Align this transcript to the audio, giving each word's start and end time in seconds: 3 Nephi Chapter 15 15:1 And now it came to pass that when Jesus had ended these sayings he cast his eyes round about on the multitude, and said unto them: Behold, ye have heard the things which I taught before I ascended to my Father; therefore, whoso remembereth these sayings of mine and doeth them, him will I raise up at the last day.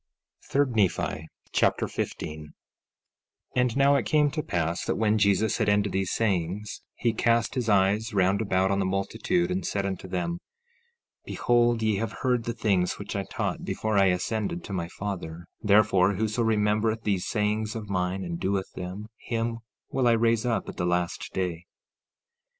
3 0.49 0.65
Nephi 0.71 1.27
Chapter 1.51 1.87
15 1.87 2.45
15:1 2.53 2.53
And 3.55 3.77
now 3.77 3.95
it 3.95 4.07
came 4.07 4.31
to 4.31 4.41
pass 4.41 4.83
that 4.83 4.95
when 4.95 5.19
Jesus 5.19 5.59
had 5.59 5.69
ended 5.69 5.91
these 5.91 6.09
sayings 6.11 6.81
he 6.95 7.13
cast 7.13 7.53
his 7.53 7.69
eyes 7.69 8.11
round 8.11 8.41
about 8.41 8.71
on 8.71 8.79
the 8.79 8.85
multitude, 8.85 9.51
and 9.51 9.63
said 9.63 9.85
unto 9.85 10.07
them: 10.07 10.39
Behold, 11.23 11.83
ye 11.83 11.97
have 11.97 12.13
heard 12.23 12.45
the 12.45 12.53
things 12.53 12.97
which 12.97 13.15
I 13.15 13.25
taught 13.25 13.63
before 13.63 13.95
I 13.95 14.05
ascended 14.05 14.63
to 14.63 14.73
my 14.73 14.87
Father; 14.87 15.45
therefore, 15.61 16.13
whoso 16.15 16.41
remembereth 16.41 17.03
these 17.03 17.27
sayings 17.27 17.75
of 17.75 17.87
mine 17.87 18.23
and 18.23 18.39
doeth 18.39 18.71
them, 18.73 19.05
him 19.17 19.59
will 19.91 20.07
I 20.07 20.13
raise 20.13 20.47
up 20.47 20.67
at 20.67 20.77
the 20.77 20.85
last 20.87 21.29
day. 21.31 21.65